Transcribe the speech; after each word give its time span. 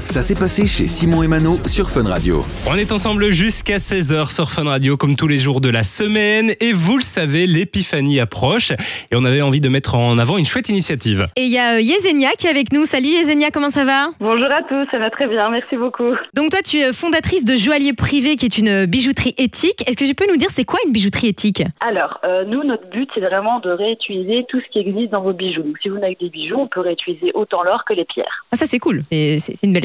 Ça 0.00 0.22
s'est 0.22 0.34
passé 0.34 0.66
chez 0.66 0.86
Simon 0.86 1.22
et 1.22 1.28
Mano 1.28 1.58
sur 1.66 1.90
Fun 1.90 2.08
Radio. 2.08 2.40
On 2.66 2.76
est 2.76 2.92
ensemble 2.92 3.30
jusqu'à 3.30 3.76
16h 3.76 4.34
sur 4.34 4.50
Fun 4.50 4.64
Radio 4.64 4.96
comme 4.96 5.16
tous 5.16 5.28
les 5.28 5.36
jours 5.36 5.60
de 5.60 5.68
la 5.68 5.82
semaine 5.82 6.54
et 6.60 6.72
vous 6.72 6.96
le 6.96 7.02
savez, 7.02 7.46
l'épiphanie 7.46 8.18
approche 8.18 8.70
et 8.70 9.14
on 9.14 9.24
avait 9.24 9.42
envie 9.42 9.60
de 9.60 9.68
mettre 9.68 9.94
en 9.94 10.18
avant 10.18 10.38
une 10.38 10.46
chouette 10.46 10.70
initiative. 10.70 11.28
Et 11.36 11.42
il 11.42 11.50
y 11.50 11.58
a 11.58 11.74
euh, 11.74 11.80
Yesenia 11.80 12.30
qui 12.38 12.46
est 12.46 12.50
avec 12.50 12.72
nous. 12.72 12.86
Salut 12.86 13.08
Yesenia, 13.08 13.50
comment 13.50 13.68
ça 13.68 13.84
va? 13.84 14.08
Bonjour 14.18 14.50
à 14.50 14.62
tous, 14.62 14.90
ça 14.90 14.98
va 14.98 15.10
très 15.10 15.28
bien, 15.28 15.50
merci 15.50 15.76
beaucoup. 15.76 16.14
Donc 16.34 16.50
toi 16.50 16.60
tu 16.64 16.78
es 16.78 16.92
fondatrice 16.92 17.44
de 17.44 17.54
Joaillier 17.54 17.92
Privé 17.92 18.36
qui 18.36 18.46
est 18.46 18.56
une 18.56 18.86
bijouterie 18.86 19.34
éthique. 19.36 19.84
Est-ce 19.86 19.96
que 19.96 20.04
tu 20.04 20.14
peux 20.14 20.26
nous 20.28 20.38
dire 20.38 20.48
c'est 20.50 20.64
quoi 20.64 20.78
une 20.86 20.92
bijouterie 20.92 21.28
éthique? 21.28 21.62
Alors, 21.80 22.18
euh, 22.24 22.44
nous, 22.44 22.64
notre 22.64 22.88
but, 22.88 23.10
c'est 23.14 23.20
vraiment 23.20 23.60
de 23.60 23.70
réutiliser 23.70 24.46
tout 24.48 24.60
ce 24.60 24.70
qui 24.70 24.78
existe 24.78 25.10
dans 25.10 25.22
vos 25.22 25.32
bijoux. 25.32 25.62
Donc, 25.62 25.76
si 25.82 25.88
vous 25.90 25.98
n'avez 25.98 26.14
que 26.14 26.24
des 26.24 26.30
bijoux, 26.30 26.56
on 26.56 26.66
peut 26.66 26.80
réutiliser 26.80 27.32
autant 27.34 27.62
l'or 27.62 27.84
que 27.84 27.92
les 27.92 28.04
pierres. 28.04 28.46
Ah 28.52 28.56
ça 28.56 28.66
c'est 28.66 28.78
cool, 28.78 29.02
c'est 29.10 29.62
une 29.62 29.72
belle 29.72 29.81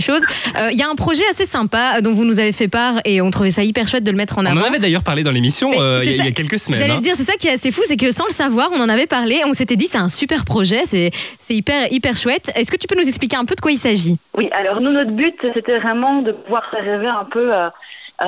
Euh, 0.57 0.70
Il 0.71 0.77
y 0.77 0.84
a 0.84 0.89
un 0.89 0.95
projet 0.95 1.23
assez 1.32 1.45
sympa 1.45 2.01
dont 2.01 2.14
vous 2.14 2.25
nous 2.25 2.39
avez 2.39 2.51
fait 2.51 2.68
part 2.68 2.96
et 3.06 3.21
on 3.21 3.29
trouvait 3.32 3.51
ça 3.51 3.64
hyper 3.64 3.87
chouette 3.87 4.04
de 4.04 4.11
le 4.11 4.18
mettre 4.18 4.37
en 4.37 4.43
On 4.43 4.46
avant. 4.47 4.61
en 4.61 4.65
avait 4.65 4.79
d'ailleurs 4.79 5.04
parlé 5.04 5.23
dans 5.23 5.32
l'émission 5.32 5.71
euh, 5.79 6.01
il 6.04 6.15
y, 6.15 6.21
a- 6.21 6.25
y 6.28 6.33
quelques 6.33 6.60
semaines. 6.60 6.79
J'allais 6.79 6.93
hein. 6.93 7.01
dire, 7.01 7.15
c'est 7.18 7.23
ça 7.23 7.33
qui 7.39 7.47
est 7.47 7.54
assez 7.54 7.71
fou, 7.71 7.82
c'est 7.86 7.97
que 7.97 8.11
sans 8.11 8.25
le 8.25 8.33
savoir, 8.33 8.70
on 8.73 8.79
en 8.79 8.89
avait 8.89 9.07
parlé, 9.07 9.42
on 9.46 9.54
s'était 9.54 9.75
dit 9.75 9.87
c'est 9.87 9.97
un 9.97 10.10
super 10.10 10.46
projet, 10.46 10.82
c'est 10.86 11.11
c'est 11.39 11.54
hyper 11.56 11.92
hyper 11.92 12.15
chouette. 12.15 12.51
Est-ce 12.56 12.71
que 12.71 12.78
tu 12.78 12.87
peux 12.87 12.96
nous 13.00 13.07
expliquer 13.07 13.37
un 13.37 13.46
peu 13.46 13.56
de 13.56 13.61
quoi 13.61 13.71
il 13.71 13.78
s'agit? 13.78 14.18
Oui, 14.36 14.50
alors 14.51 14.82
nous, 14.82 14.92
notre 14.92 15.11
but, 15.11 15.36
c'était 15.54 15.79
vraiment 15.79 16.21
de 16.21 16.32
pouvoir 16.32 16.64
rêver 16.71 17.07
un 17.07 17.25
peu 17.25 17.54
euh, 17.54 17.70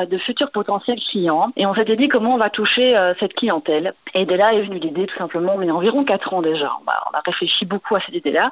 de 0.05 0.17
futurs 0.17 0.51
potentiels 0.51 0.99
clients. 0.99 1.51
Et 1.55 1.65
on 1.65 1.73
s'était 1.73 1.95
dit 1.95 2.07
comment 2.07 2.35
on 2.35 2.37
va 2.37 2.49
toucher 2.49 2.95
euh, 2.97 3.13
cette 3.19 3.33
clientèle. 3.33 3.93
Et 4.13 4.25
de 4.25 4.35
là 4.35 4.53
est 4.53 4.61
venue 4.61 4.79
l'idée, 4.79 5.07
tout 5.07 5.17
simplement, 5.17 5.57
mais 5.57 5.69
environ 5.71 6.03
quatre 6.03 6.33
ans 6.33 6.41
déjà. 6.41 6.71
On 6.85 6.89
a, 6.89 7.07
on 7.11 7.17
a 7.17 7.21
réfléchi 7.25 7.65
beaucoup 7.65 7.95
à 7.95 7.99
cette 7.99 8.15
idée-là. 8.15 8.51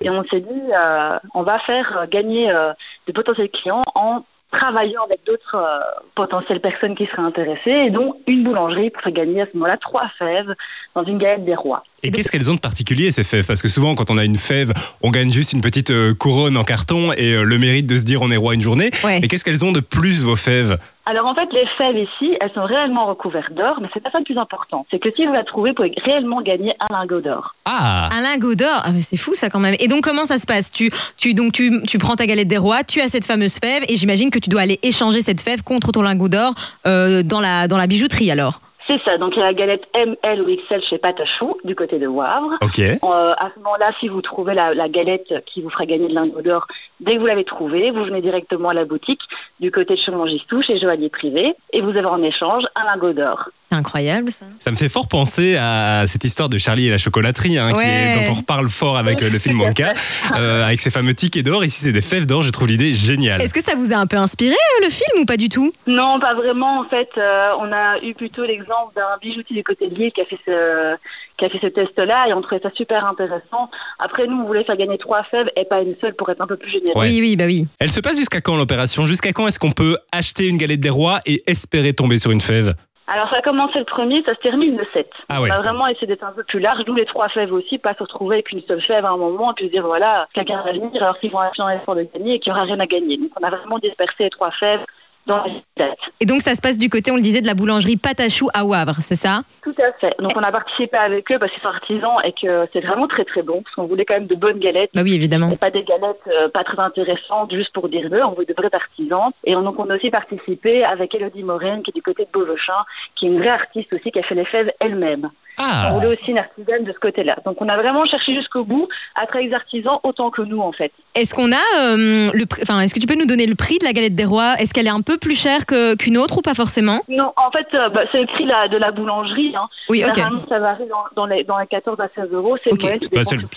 Et 0.00 0.10
on 0.10 0.24
s'est 0.24 0.40
dit, 0.40 0.62
euh, 0.74 1.18
on 1.34 1.42
va 1.42 1.58
faire 1.60 1.98
euh, 1.98 2.06
gagner 2.06 2.50
euh, 2.50 2.72
de 3.06 3.12
potentiels 3.12 3.50
clients 3.50 3.84
en 3.94 4.24
travaillant 4.50 5.04
avec 5.04 5.24
d'autres 5.24 5.56
euh, 5.56 5.80
potentielles 6.14 6.60
personnes 6.60 6.94
qui 6.94 7.06
seraient 7.06 7.22
intéressées, 7.22 7.70
et 7.70 7.90
dont 7.90 8.16
une 8.26 8.44
boulangerie 8.44 8.90
pour 8.90 9.02
faire 9.02 9.12
gagner 9.12 9.42
à 9.42 9.46
ce 9.46 9.52
moment-là 9.54 9.78
trois 9.78 10.08
fèves 10.18 10.54
dans 10.94 11.04
une 11.04 11.18
galette 11.18 11.44
des 11.44 11.54
rois. 11.54 11.84
Et 12.04 12.10
qu'est-ce 12.10 12.32
qu'elles 12.32 12.50
ont 12.50 12.54
de 12.54 12.60
particulier 12.60 13.10
ces 13.12 13.22
fèves? 13.22 13.46
Parce 13.46 13.62
que 13.62 13.68
souvent 13.68 13.94
quand 13.94 14.10
on 14.10 14.18
a 14.18 14.24
une 14.24 14.36
fève, 14.36 14.72
on 15.02 15.10
gagne 15.10 15.32
juste 15.32 15.52
une 15.52 15.60
petite 15.60 15.90
euh, 15.90 16.14
couronne 16.14 16.56
en 16.56 16.64
carton 16.64 17.12
et 17.12 17.32
euh, 17.32 17.44
le 17.44 17.58
mérite 17.58 17.86
de 17.86 17.96
se 17.96 18.02
dire 18.02 18.22
on 18.22 18.30
est 18.30 18.36
roi 18.36 18.54
une 18.54 18.60
journée. 18.60 18.90
Ouais. 19.04 19.20
Et 19.22 19.28
qu'est-ce 19.28 19.44
qu'elles 19.44 19.64
ont 19.64 19.70
de 19.70 19.80
plus 19.80 20.22
vos 20.22 20.34
fèves? 20.34 20.78
Alors 21.04 21.26
en 21.26 21.34
fait, 21.34 21.48
les 21.52 21.66
fèves 21.78 21.96
ici, 21.96 22.36
elles 22.40 22.50
sont 22.54 22.64
réellement 22.64 23.06
recouvertes 23.06 23.52
d'or, 23.54 23.78
mais 23.80 23.88
c'est 23.92 24.02
pas 24.02 24.10
ça 24.10 24.18
le 24.18 24.24
plus 24.24 24.38
important. 24.38 24.86
C'est 24.90 25.00
que 25.00 25.08
si 25.14 25.26
vous 25.26 25.32
la 25.32 25.42
trouvez, 25.44 25.70
vous 25.70 25.74
pouvez 25.76 25.92
réellement 26.04 26.42
gagner 26.42 26.74
un 26.78 26.92
lingot 26.92 27.20
d'or. 27.20 27.54
Ah 27.64 28.08
Un 28.12 28.20
lingot 28.20 28.54
d'or, 28.54 28.82
ah 28.84 28.92
mais 28.92 29.02
c'est 29.02 29.16
fou 29.16 29.34
ça 29.34 29.48
quand 29.50 29.60
même. 29.60 29.76
Et 29.78 29.88
donc 29.88 30.02
comment 30.02 30.24
ça 30.24 30.38
se 30.38 30.46
passe? 30.46 30.70
Tu, 30.72 30.90
tu, 31.16 31.34
donc 31.34 31.52
tu, 31.52 31.82
tu 31.86 31.98
prends 31.98 32.16
ta 32.16 32.26
galette 32.26 32.48
des 32.48 32.58
rois, 32.58 32.82
tu 32.84 33.00
as 33.00 33.08
cette 33.08 33.26
fameuse 33.26 33.58
fève 33.58 33.84
et 33.88 33.96
j'imagine 33.96 34.30
que 34.30 34.38
tu 34.38 34.48
dois 34.50 34.60
aller 34.62 34.78
échanger 34.82 35.22
cette 35.22 35.40
fève 35.40 35.62
contre 35.62 35.92
ton 35.92 36.02
lingot 36.02 36.28
d'or 36.28 36.54
euh, 36.86 37.22
dans, 37.22 37.40
la, 37.40 37.68
dans 37.68 37.76
la 37.76 37.86
bijouterie 37.86 38.30
alors? 38.30 38.60
C'est 38.86 39.00
ça, 39.02 39.16
donc 39.18 39.36
il 39.36 39.38
y 39.38 39.42
a 39.42 39.46
la 39.46 39.54
galette 39.54 39.86
M, 39.94 40.16
L 40.22 40.42
ou 40.42 40.46
XL 40.46 40.82
chez 40.82 40.98
Patachou, 40.98 41.56
du 41.64 41.74
côté 41.74 41.98
de 41.98 42.06
Wavre. 42.06 42.54
Ok. 42.60 42.80
Euh, 42.80 42.98
à 43.02 43.50
ce 43.54 43.58
moment-là, 43.60 43.92
si 44.00 44.08
vous 44.08 44.22
trouvez 44.22 44.54
la, 44.54 44.74
la 44.74 44.88
galette 44.88 45.44
qui 45.46 45.62
vous 45.62 45.70
fera 45.70 45.86
gagner 45.86 46.08
de 46.08 46.14
lingot 46.14 46.42
d'or, 46.42 46.66
dès 47.00 47.14
que 47.14 47.20
vous 47.20 47.26
l'avez 47.26 47.44
trouvée, 47.44 47.90
vous 47.90 48.04
venez 48.04 48.20
directement 48.20 48.70
à 48.70 48.74
la 48.74 48.84
boutique 48.84 49.22
du 49.60 49.70
côté 49.70 49.94
de 49.94 50.00
Chemin-Gistou, 50.00 50.62
chez 50.62 50.78
Joaillier 50.78 51.10
Privé, 51.10 51.54
et 51.72 51.80
vous 51.80 51.96
avez 51.96 52.06
en 52.06 52.22
échange 52.22 52.64
un 52.74 52.84
lingot 52.84 53.12
d'or. 53.12 53.50
C'est 53.72 53.78
incroyable 53.78 54.30
ça. 54.30 54.44
Ça 54.58 54.70
me 54.70 54.76
fait 54.76 54.90
fort 54.90 55.08
penser 55.08 55.56
à 55.56 56.04
cette 56.06 56.24
histoire 56.24 56.50
de 56.50 56.58
Charlie 56.58 56.88
et 56.88 56.90
la 56.90 56.98
chocolaterie, 56.98 57.56
hein, 57.56 57.72
qui 57.72 57.78
Ouais. 57.78 57.86
est- 57.86 58.26
dont 58.26 58.32
on 58.32 58.34
reparle 58.34 58.68
fort 58.68 58.98
avec 58.98 59.22
euh, 59.22 59.30
le 59.30 59.38
film 59.38 59.58
Wonka, 59.62 59.94
euh, 60.36 60.66
avec 60.66 60.78
ses 60.78 60.90
fameux 60.90 61.14
tickets 61.14 61.46
d'or. 61.46 61.64
Ici, 61.64 61.80
c'est 61.84 61.92
des 61.92 62.02
fèves 62.02 62.26
d'or. 62.26 62.42
Je 62.42 62.50
trouve 62.50 62.68
l'idée 62.68 62.92
géniale. 62.92 63.40
Est-ce 63.40 63.54
que 63.54 63.62
ça 63.62 63.74
vous 63.74 63.94
a 63.94 63.96
un 63.96 64.06
peu 64.06 64.18
inspiré 64.18 64.52
euh, 64.52 64.84
le 64.84 64.90
film 64.90 65.22
ou 65.22 65.24
pas 65.24 65.38
du 65.38 65.48
tout? 65.48 65.72
Non, 65.86 66.20
pas 66.20 66.34
vraiment. 66.34 66.80
En 66.80 66.84
fait, 66.84 67.08
euh, 67.16 67.52
on 67.60 67.72
a 67.72 67.98
eu 68.04 68.12
plutôt 68.12 68.44
l'exemple 68.44 68.92
d'un 68.94 69.16
bijoutier 69.22 69.56
du 69.56 69.64
côté 69.64 69.88
de 69.88 69.94
Lille 69.94 70.12
qui 70.12 70.20
a 70.20 70.26
fait 70.26 70.38
ce, 70.46 70.96
qui 71.38 71.46
a 71.46 71.48
fait 71.48 71.58
ce 71.62 71.68
test-là 71.68 72.28
et 72.28 72.34
on 72.34 72.42
trouvait 72.42 72.60
ça 72.62 72.68
super 72.74 73.06
intéressant. 73.06 73.70
Après, 73.98 74.26
nous, 74.26 74.36
on 74.36 74.46
voulait 74.46 74.64
faire 74.64 74.76
gagner 74.76 74.98
trois 74.98 75.24
fèves 75.24 75.48
et 75.56 75.64
pas 75.64 75.80
une 75.80 75.94
seule 75.98 76.14
pour 76.14 76.28
être 76.28 76.42
un 76.42 76.46
peu 76.46 76.58
plus 76.58 76.70
généreux. 76.70 77.00
Ouais. 77.00 77.08
Oui, 77.08 77.20
oui, 77.22 77.36
bah 77.36 77.46
oui. 77.46 77.66
Elle 77.80 77.90
se 77.90 78.00
passe 78.00 78.18
jusqu'à 78.18 78.42
quand 78.42 78.56
l'opération? 78.56 79.06
Jusqu'à 79.06 79.32
quand 79.32 79.48
est-ce 79.48 79.58
qu'on 79.58 79.72
peut 79.72 79.96
acheter 80.12 80.46
une 80.46 80.58
galette 80.58 80.80
des 80.80 80.90
rois 80.90 81.20
et 81.24 81.42
espérer 81.46 81.94
tomber 81.94 82.18
sur 82.18 82.32
une 82.32 82.42
fève? 82.42 82.74
Alors, 83.12 83.28
ça 83.28 83.36
a 83.36 83.42
commencé 83.42 83.78
le 83.78 83.84
premier, 83.84 84.22
ça 84.22 84.34
se 84.34 84.40
termine 84.40 84.74
le 84.74 84.86
7. 84.90 85.06
Ah 85.28 85.42
ouais. 85.42 85.50
On 85.50 85.54
a 85.54 85.58
vraiment 85.58 85.86
essayé 85.86 86.06
d'être 86.06 86.24
un 86.24 86.32
peu 86.32 86.44
plus 86.44 86.60
large, 86.60 86.82
nous 86.86 86.94
les 86.94 87.04
trois 87.04 87.28
fèves 87.28 87.52
aussi, 87.52 87.76
pas 87.76 87.92
se 87.92 88.02
retrouver 88.02 88.36
avec 88.36 88.52
une 88.52 88.62
seule 88.62 88.80
fève 88.80 89.04
à 89.04 89.10
un 89.10 89.18
moment 89.18 89.50
et 89.50 89.54
puis 89.54 89.66
se 89.66 89.70
dire 89.70 89.84
voilà, 89.84 90.28
quelqu'un 90.32 90.62
va 90.62 90.72
venir 90.72 91.02
alors 91.02 91.18
qu'ils 91.18 91.30
vont 91.30 91.40
acheter 91.40 91.60
un 91.60 91.68
effort 91.72 91.94
de 91.94 92.04
gagner 92.04 92.36
et 92.36 92.38
qu'il 92.38 92.50
n'y 92.50 92.58
aura 92.58 92.64
rien 92.64 92.80
à 92.80 92.86
gagner. 92.86 93.18
Donc, 93.18 93.28
on 93.38 93.44
a 93.44 93.50
vraiment 93.50 93.78
dispersé 93.78 94.24
les 94.24 94.30
trois 94.30 94.50
fèves 94.52 94.80
dans 95.26 95.38
la 95.38 95.50
date. 95.76 95.98
Et 96.20 96.26
donc 96.26 96.42
ça 96.42 96.54
se 96.54 96.60
passe 96.60 96.78
du 96.78 96.88
côté, 96.88 97.10
on 97.10 97.16
le 97.16 97.22
disait, 97.22 97.40
de 97.40 97.46
la 97.46 97.54
boulangerie 97.54 97.96
Patachou 97.96 98.48
à 98.54 98.64
Wavre, 98.64 98.96
c'est 99.00 99.14
ça? 99.14 99.42
Tout 99.62 99.74
à 99.78 99.92
fait. 100.00 100.14
Donc 100.18 100.32
on 100.36 100.42
a 100.42 100.50
participé 100.52 100.96
avec 100.96 101.30
eux 101.30 101.38
parce 101.38 101.52
qu'ils 101.52 101.62
sont 101.62 101.68
artisans 101.68 102.16
et 102.24 102.32
que 102.32 102.66
c'est 102.72 102.80
vraiment 102.80 103.06
très 103.06 103.24
très 103.24 103.42
bon 103.42 103.62
parce 103.62 103.74
qu'on 103.76 103.86
voulait 103.86 104.04
quand 104.04 104.14
même 104.14 104.26
de 104.26 104.34
bonnes 104.34 104.58
galettes. 104.58 104.90
Bah 104.94 105.02
oui, 105.04 105.14
évidemment. 105.14 105.50
Et 105.50 105.56
pas 105.56 105.70
des 105.70 105.84
galettes 105.84 106.20
euh, 106.26 106.48
pas 106.48 106.64
très 106.64 106.78
intéressantes 106.80 107.52
juste 107.54 107.72
pour 107.72 107.88
dire 107.88 108.10
deux, 108.10 108.22
on 108.22 108.32
veut 108.32 108.44
de 108.44 108.54
vrais 108.56 108.70
artisans. 108.72 109.30
Et 109.44 109.54
on- 109.56 109.62
donc 109.62 109.78
on 109.78 109.88
a 109.90 109.96
aussi 109.96 110.10
participé 110.10 110.84
avec 110.84 111.14
Elodie 111.14 111.44
Morin 111.44 111.82
qui 111.82 111.90
est 111.90 111.94
du 111.94 112.02
côté 112.02 112.24
de 112.24 112.30
Beauvechin, 112.32 112.84
qui 113.14 113.26
est 113.26 113.30
une 113.30 113.38
vraie 113.38 113.48
artiste 113.48 113.92
aussi 113.92 114.10
qui 114.10 114.18
a 114.18 114.22
fait 114.22 114.34
les 114.34 114.44
fèves 114.44 114.72
elle-même. 114.80 115.30
On 115.58 115.62
Ah 115.64 115.92
voulait 115.94 116.06
aussi 116.08 116.30
une 116.30 116.38
artisane 116.38 116.84
de 116.84 116.92
ce 116.92 116.98
côté-là. 116.98 117.36
Donc 117.44 117.60
on 117.60 117.68
a 117.68 117.76
vraiment 117.76 118.04
cherché 118.06 118.34
jusqu'au 118.34 118.64
bout 118.64 118.88
à 119.14 119.26
travailler 119.26 119.48
les 119.48 119.54
artisans 119.54 119.98
autant 120.02 120.30
que 120.30 120.42
nous 120.42 120.60
en 120.60 120.72
fait. 120.72 120.92
Est-ce 121.14 121.34
qu'on 121.34 121.52
a 121.52 121.56
euh, 121.80 122.30
le 122.32 122.46
prix, 122.46 122.62
enfin, 122.62 122.80
est-ce 122.80 122.94
que 122.94 123.00
tu 123.00 123.06
peux 123.06 123.14
nous 123.18 123.26
donner 123.26 123.44
le 123.46 123.54
prix 123.54 123.76
de 123.78 123.84
la 123.84 123.92
galette 123.92 124.14
des 124.14 124.24
rois? 124.24 124.54
Est-ce 124.58 124.72
qu'elle 124.72 124.86
est 124.86 124.90
un 124.90 125.02
peu 125.02 125.18
plus 125.18 125.38
chère 125.38 125.66
que- 125.66 125.94
qu'une 125.94 126.16
autre 126.16 126.38
ou 126.38 126.40
pas 126.40 126.54
forcément? 126.54 127.00
Non, 127.08 127.32
en 127.36 127.50
fait, 127.50 127.66
euh, 127.74 127.90
bah, 127.90 128.02
c'est 128.10 128.20
le 128.22 128.26
prix 128.26 128.46
la- 128.46 128.68
de 128.68 128.78
la 128.78 128.92
boulangerie. 128.92 129.52
Hein. 129.54 129.68
Oui, 129.90 130.02
ok. 130.06 130.14
Généralement, 130.14 130.42
ça 130.48 130.58
varie 130.58 130.84
dans, 130.88 131.04
dans 131.14 131.26
les, 131.26 131.44
dans 131.44 131.58
les 131.58 131.66
14 131.66 132.00
à 132.00 132.08
16 132.14 132.30
euros. 132.32 132.56
C'est 132.64 132.70
Bah, 132.70 132.88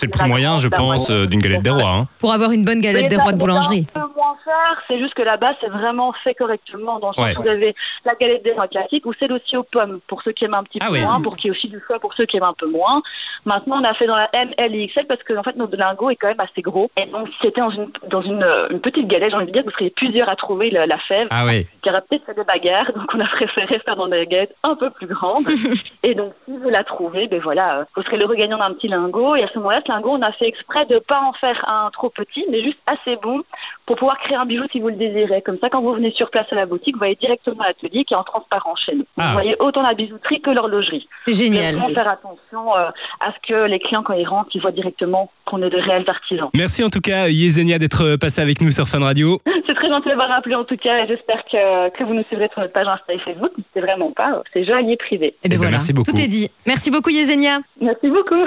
le, 0.02 0.08
prix 0.10 0.28
moyen, 0.28 0.58
je 0.58 0.68
pense, 0.68 1.08
moyenne. 1.08 1.22
euh, 1.24 1.26
d'une 1.26 1.40
galette 1.40 1.62
des 1.62 1.70
rois. 1.70 1.88
hein. 1.88 2.08
Pour 2.18 2.32
avoir 2.32 2.50
une 2.52 2.64
bonne 2.64 2.80
galette 2.82 3.04
Oui, 3.04 3.08
des 3.08 3.16
rois 3.16 3.32
de 3.32 3.38
boulangerie. 3.38 3.86
Peu 3.94 4.00
moins 4.16 4.36
cher, 4.44 4.82
c'est 4.88 4.98
juste 4.98 5.14
que 5.14 5.22
là-bas, 5.22 5.54
c'est 5.60 5.68
vraiment 5.68 6.12
fait 6.12 6.34
correctement. 6.34 6.98
Dans 6.98 7.08
le 7.08 7.14
sens 7.14 7.24
Ouais. 7.26 7.36
où 7.38 7.42
vous 7.42 7.48
avez 7.48 7.74
la 8.04 8.14
galette 8.14 8.42
des 8.42 8.52
rois 8.52 8.68
classique 8.68 9.06
ou 9.06 9.12
celle 9.12 9.32
aussi 9.32 9.56
aux 9.56 9.62
pommes 9.62 10.00
pour 10.06 10.22
ceux 10.22 10.32
qui 10.32 10.44
aiment 10.44 10.54
un 10.54 10.62
petit 10.64 10.78
Ah 10.82 10.86
peu 10.86 10.92
oui. 10.94 11.00
moins, 11.02 11.20
pour 11.20 11.36
ait 11.44 11.50
aussi 11.50 11.68
du 11.68 11.80
choix 11.86 11.98
pour 12.00 12.14
ceux 12.14 12.24
qui 12.26 12.36
aiment 12.38 12.42
un 12.44 12.54
peu 12.54 12.66
moins. 12.66 13.02
Maintenant, 13.44 13.80
on 13.80 13.84
a 13.84 13.94
fait 13.94 14.06
dans 14.06 14.16
la 14.16 14.28
M, 14.32 14.50
L 14.56 14.74
et 14.74 14.86
XL 14.88 15.06
parce 15.06 15.22
que 15.22 15.36
en 15.36 15.42
fait, 15.42 15.56
notre 15.56 15.76
lingot 15.76 16.10
est 16.10 16.16
quand 16.16 16.28
même 16.28 16.40
assez 16.40 16.62
gros. 16.62 16.90
Et 16.96 17.06
donc, 17.06 17.28
si 17.28 17.34
c'était 17.42 17.60
dans 17.60 17.70
une, 17.70 17.90
dans 18.08 18.22
une, 18.22 18.42
euh, 18.42 18.68
une 18.70 18.80
petite 18.80 19.06
galette, 19.06 19.30
j'ai 19.30 19.36
envie 19.36 19.46
de 19.46 19.52
dire, 19.52 19.62
vous 19.64 19.70
seriez 19.70 19.90
plusieurs 19.90 20.28
à 20.28 20.36
trouver 20.36 20.70
la 20.70 20.98
fève. 20.98 21.28
Ah 21.30 21.44
ouais. 21.44 21.66
qui 21.82 21.90
aurait 21.90 22.00
peut-être 22.08 22.24
fait 22.26 22.34
des 22.34 22.44
bagarres, 22.44 22.92
donc 22.92 23.12
on 23.14 23.20
a 23.20 23.26
préféré 23.26 23.78
faire 23.80 23.96
dans 23.96 24.08
des 24.08 24.26
galettes 24.26 24.54
un 24.62 24.74
peu 24.76 24.90
plus 24.90 25.06
grandes. 25.06 25.46
et 26.02 26.14
donc, 26.14 26.32
si 26.46 26.56
vous 26.56 26.68
la 26.70 26.84
trouvez, 26.84 27.28
ben 27.28 27.40
voilà, 27.40 27.80
euh, 27.80 27.84
vous 27.94 28.02
serez 28.02 28.16
le 28.16 28.24
regagnant 28.26 28.58
d'un 28.58 28.72
petit 28.72 28.88
lingot. 28.88 29.36
Et 29.36 29.42
à 29.44 29.48
ce 29.48 29.58
moment-là, 29.58 29.80
ce 29.86 29.92
lingot, 29.92 30.10
on 30.12 30.22
a 30.22 30.32
fait 30.32 30.46
exprès 30.48 30.86
de 30.86 30.98
pas 30.98 31.20
en 31.20 31.32
faire 31.32 31.64
un 31.68 31.90
trop 31.90 32.10
petit, 32.10 32.44
mais 32.50 32.62
juste 32.62 32.78
assez 32.86 33.16
bon 33.16 33.42
pour 33.84 33.96
pouvoir 33.96 34.05
créer 34.14 34.36
un 34.36 34.46
bijou 34.46 34.62
si 34.70 34.78
vous 34.80 34.88
le 34.88 34.94
désirez. 34.94 35.42
Comme 35.42 35.58
ça, 35.60 35.68
quand 35.68 35.82
vous 35.82 35.92
venez 35.92 36.12
sur 36.12 36.30
place 36.30 36.46
à 36.52 36.54
la 36.54 36.66
boutique, 36.66 36.94
vous 36.94 37.00
voyez 37.00 37.16
directement 37.16 37.64
l'atelier 37.64 38.04
qui 38.04 38.14
est 38.14 38.16
en 38.16 38.22
transparent 38.22 38.76
chez 38.76 38.94
nous. 38.94 39.04
Ah. 39.18 39.26
Vous 39.28 39.32
voyez 39.32 39.56
autant 39.58 39.82
la 39.82 39.94
bijouterie 39.94 40.40
que 40.40 40.50
l'horlogerie. 40.50 41.08
C'est 41.18 41.32
Il 41.32 41.34
faut 41.34 41.42
génial. 41.42 41.74
vraiment 41.76 41.94
faire 41.94 42.08
attention 42.08 42.76
euh, 42.76 42.88
à 43.20 43.32
ce 43.32 43.48
que 43.48 43.66
les 43.66 43.80
clients, 43.80 44.02
quand 44.04 44.14
ils 44.14 44.26
rentrent, 44.26 44.50
ils 44.54 44.60
voient 44.62 44.70
directement 44.70 45.30
qu'on 45.44 45.60
est 45.62 45.70
de 45.70 45.76
réels 45.78 46.04
artisans. 46.08 46.48
Merci 46.54 46.84
en 46.84 46.90
tout 46.90 47.00
cas, 47.00 47.28
Yesenia, 47.28 47.78
d'être 47.78 48.16
passé 48.16 48.40
avec 48.40 48.60
nous 48.60 48.70
sur 48.70 48.86
Fun 48.88 49.00
Radio. 49.00 49.40
C'est 49.66 49.74
très 49.74 49.88
gentil 49.88 50.04
de 50.08 50.14
m'avoir 50.14 50.28
rappelé 50.28 50.54
en 50.54 50.64
tout 50.64 50.76
cas 50.76 51.04
et 51.04 51.08
j'espère 51.08 51.44
que, 51.44 51.90
que 51.90 52.04
vous 52.04 52.14
nous 52.14 52.22
suivrez 52.24 52.48
sur 52.52 52.60
notre 52.60 52.72
page 52.72 52.86
Insta 52.86 53.12
et 53.14 53.18
Facebook. 53.18 53.52
C'est 53.74 53.80
vraiment 53.80 54.12
pas, 54.12 54.42
c'est 54.52 54.64
joaillier 54.64 54.96
privé. 54.96 55.26
Et 55.26 55.34
Eh 55.44 55.48
ben, 55.48 55.54
ben 55.54 55.58
voilà, 55.58 55.70
merci 55.72 55.92
beaucoup. 55.92 56.10
tout 56.12 56.20
est 56.20 56.28
dit. 56.28 56.50
Merci 56.66 56.90
beaucoup 56.90 57.10
Yesenia. 57.10 57.58
Merci 57.80 58.08
beaucoup. 58.08 58.46